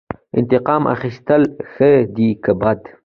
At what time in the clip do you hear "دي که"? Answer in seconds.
2.15-2.51